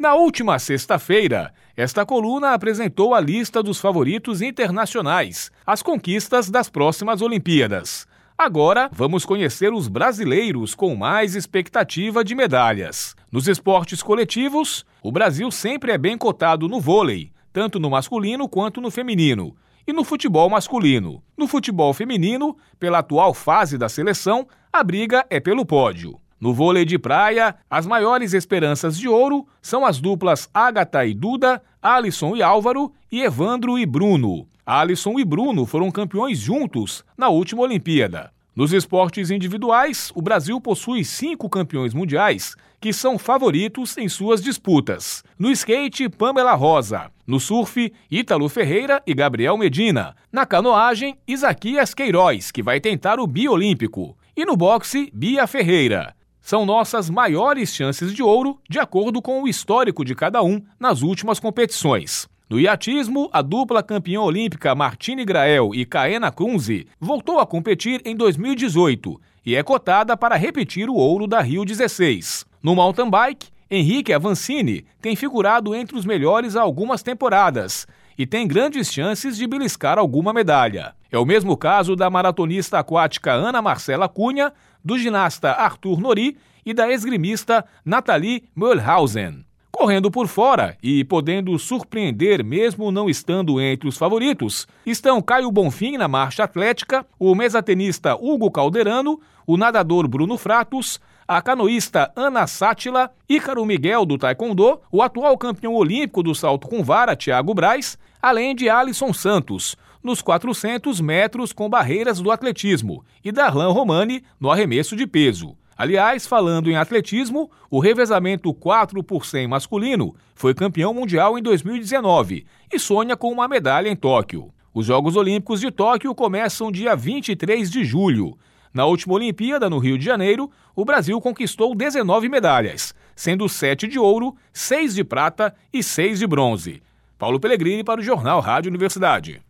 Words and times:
Na 0.00 0.14
última 0.14 0.58
sexta-feira, 0.58 1.52
esta 1.76 2.06
coluna 2.06 2.54
apresentou 2.54 3.14
a 3.14 3.20
lista 3.20 3.62
dos 3.62 3.78
favoritos 3.78 4.40
internacionais, 4.40 5.50
as 5.66 5.82
conquistas 5.82 6.48
das 6.48 6.70
próximas 6.70 7.20
Olimpíadas. 7.20 8.06
Agora, 8.38 8.88
vamos 8.90 9.26
conhecer 9.26 9.74
os 9.74 9.88
brasileiros 9.88 10.74
com 10.74 10.96
mais 10.96 11.34
expectativa 11.34 12.24
de 12.24 12.34
medalhas. 12.34 13.14
Nos 13.30 13.46
esportes 13.46 14.02
coletivos, 14.02 14.86
o 15.02 15.12
Brasil 15.12 15.50
sempre 15.50 15.92
é 15.92 15.98
bem 15.98 16.16
cotado 16.16 16.66
no 16.66 16.80
vôlei, 16.80 17.30
tanto 17.52 17.78
no 17.78 17.90
masculino 17.90 18.48
quanto 18.48 18.80
no 18.80 18.90
feminino, 18.90 19.54
e 19.86 19.92
no 19.92 20.02
futebol 20.02 20.48
masculino. 20.48 21.22
No 21.36 21.46
futebol 21.46 21.92
feminino, 21.92 22.56
pela 22.78 23.00
atual 23.00 23.34
fase 23.34 23.76
da 23.76 23.90
seleção, 23.90 24.48
a 24.72 24.82
briga 24.82 25.26
é 25.28 25.38
pelo 25.38 25.66
pódio. 25.66 26.18
No 26.40 26.54
vôlei 26.54 26.86
de 26.86 26.98
praia, 26.98 27.54
as 27.68 27.86
maiores 27.86 28.32
esperanças 28.32 28.98
de 28.98 29.06
ouro 29.06 29.46
são 29.60 29.84
as 29.84 30.00
duplas 30.00 30.48
Agatha 30.54 31.04
e 31.04 31.12
Duda, 31.12 31.62
Alisson 31.82 32.34
e 32.34 32.42
Álvaro 32.42 32.90
e 33.12 33.20
Evandro 33.20 33.78
e 33.78 33.84
Bruno. 33.84 34.48
Alisson 34.64 35.18
e 35.18 35.24
Bruno 35.24 35.66
foram 35.66 35.90
campeões 35.90 36.38
juntos 36.38 37.04
na 37.14 37.28
última 37.28 37.60
Olimpíada. 37.60 38.32
Nos 38.56 38.72
esportes 38.72 39.30
individuais, 39.30 40.10
o 40.14 40.22
Brasil 40.22 40.58
possui 40.62 41.04
cinco 41.04 41.46
campeões 41.46 41.92
mundiais 41.92 42.56
que 42.80 42.90
são 42.90 43.18
favoritos 43.18 43.98
em 43.98 44.08
suas 44.08 44.42
disputas. 44.42 45.22
No 45.38 45.50
skate, 45.50 46.08
Pamela 46.08 46.54
Rosa. 46.54 47.10
No 47.26 47.38
surf, 47.38 47.92
Ítalo 48.10 48.48
Ferreira 48.48 49.02
e 49.06 49.12
Gabriel 49.12 49.58
Medina. 49.58 50.16
Na 50.32 50.46
canoagem, 50.46 51.18
Isaquias 51.28 51.92
Queiroz, 51.92 52.50
que 52.50 52.62
vai 52.62 52.80
tentar 52.80 53.20
o 53.20 53.26
biolímpico. 53.26 54.16
E 54.34 54.46
no 54.46 54.56
boxe, 54.56 55.10
Bia 55.12 55.46
Ferreira 55.46 56.14
são 56.40 56.64
nossas 56.64 57.10
maiores 57.10 57.74
chances 57.74 58.12
de 58.12 58.22
ouro, 58.22 58.58
de 58.68 58.78
acordo 58.78 59.20
com 59.20 59.42
o 59.42 59.48
histórico 59.48 60.04
de 60.04 60.14
cada 60.14 60.42
um 60.42 60.60
nas 60.78 61.02
últimas 61.02 61.38
competições. 61.38 62.28
No 62.48 62.58
iatismo, 62.58 63.28
a 63.32 63.42
dupla 63.42 63.82
campeã 63.82 64.20
olímpica 64.20 64.74
Martine 64.74 65.24
Grael 65.24 65.70
e 65.72 65.84
Kaena 65.84 66.32
Kunze 66.32 66.88
voltou 67.00 67.38
a 67.38 67.46
competir 67.46 68.02
em 68.04 68.16
2018 68.16 69.20
e 69.46 69.54
é 69.54 69.62
cotada 69.62 70.16
para 70.16 70.34
repetir 70.34 70.90
o 70.90 70.94
ouro 70.94 71.26
da 71.28 71.40
Rio 71.40 71.64
16. 71.64 72.44
No 72.62 72.74
mountain 72.74 73.08
bike, 73.08 73.48
Henrique 73.70 74.12
Avancini 74.12 74.84
tem 75.00 75.14
figurado 75.14 75.76
entre 75.76 75.96
os 75.96 76.04
melhores 76.04 76.56
há 76.56 76.62
algumas 76.62 77.04
temporadas 77.04 77.86
e 78.20 78.26
tem 78.26 78.46
grandes 78.46 78.92
chances 78.92 79.34
de 79.34 79.46
beliscar 79.46 79.98
alguma 79.98 80.30
medalha. 80.30 80.94
É 81.10 81.16
o 81.16 81.24
mesmo 81.24 81.56
caso 81.56 81.96
da 81.96 82.10
maratonista 82.10 82.78
aquática 82.78 83.32
Ana 83.32 83.62
Marcela 83.62 84.10
Cunha, 84.10 84.52
do 84.84 84.98
ginasta 84.98 85.52
Arthur 85.52 85.98
Nori 85.98 86.36
e 86.66 86.74
da 86.74 86.92
esgrimista 86.92 87.64
Nathalie 87.82 88.44
Möhlhausen. 88.54 89.46
Correndo 89.80 90.10
por 90.10 90.28
fora 90.28 90.76
e 90.82 91.02
podendo 91.04 91.58
surpreender 91.58 92.44
mesmo 92.44 92.92
não 92.92 93.08
estando 93.08 93.58
entre 93.58 93.88
os 93.88 93.96
favoritos, 93.96 94.68
estão 94.84 95.22
Caio 95.22 95.50
Bonfim 95.50 95.96
na 95.96 96.06
marcha 96.06 96.44
atlética, 96.44 97.06
o 97.18 97.34
mesatenista 97.34 98.14
Hugo 98.14 98.50
Calderano, 98.50 99.18
o 99.46 99.56
nadador 99.56 100.06
Bruno 100.06 100.36
Fratos, 100.36 101.00
a 101.26 101.40
canoísta 101.40 102.12
Ana 102.14 102.46
Sátila, 102.46 103.10
Ícaro 103.26 103.64
Miguel 103.64 104.04
do 104.04 104.18
Taekwondo, 104.18 104.82
o 104.92 105.00
atual 105.00 105.38
campeão 105.38 105.74
olímpico 105.74 106.22
do 106.22 106.34
salto 106.34 106.68
com 106.68 106.84
vara 106.84 107.16
Thiago 107.16 107.54
Braz, 107.54 107.96
além 108.20 108.54
de 108.54 108.68
Alisson 108.68 109.14
Santos, 109.14 109.78
nos 110.02 110.20
400 110.20 111.00
metros 111.00 111.54
com 111.54 111.70
barreiras 111.70 112.20
do 112.20 112.30
atletismo, 112.30 113.02
e 113.24 113.32
Darlan 113.32 113.72
Romani 113.72 114.22
no 114.38 114.50
arremesso 114.50 114.94
de 114.94 115.06
peso. 115.06 115.56
Aliás, 115.80 116.26
falando 116.26 116.70
em 116.70 116.76
atletismo, 116.76 117.50
o 117.70 117.80
revezamento 117.80 118.52
4 118.52 119.02
por 119.02 119.24
100 119.24 119.48
masculino 119.48 120.14
foi 120.34 120.52
campeão 120.52 120.92
mundial 120.92 121.38
em 121.38 121.42
2019 121.42 122.44
e 122.70 122.78
sonha 122.78 123.16
com 123.16 123.32
uma 123.32 123.48
medalha 123.48 123.88
em 123.88 123.96
Tóquio. 123.96 124.52
Os 124.74 124.84
Jogos 124.84 125.16
Olímpicos 125.16 125.58
de 125.58 125.70
Tóquio 125.70 126.14
começam 126.14 126.70
dia 126.70 126.94
23 126.94 127.70
de 127.70 127.82
julho. 127.82 128.36
Na 128.74 128.84
última 128.84 129.14
Olimpíada, 129.14 129.70
no 129.70 129.78
Rio 129.78 129.96
de 129.96 130.04
Janeiro, 130.04 130.50
o 130.76 130.84
Brasil 130.84 131.18
conquistou 131.18 131.74
19 131.74 132.28
medalhas, 132.28 132.94
sendo 133.16 133.48
7 133.48 133.88
de 133.88 133.98
ouro, 133.98 134.36
6 134.52 134.94
de 134.94 135.02
prata 135.02 135.54
e 135.72 135.82
6 135.82 136.18
de 136.18 136.26
bronze. 136.26 136.82
Paulo 137.18 137.40
Pellegrini 137.40 137.82
para 137.82 138.02
o 138.02 138.04
Jornal 138.04 138.40
Rádio 138.40 138.68
Universidade. 138.68 139.40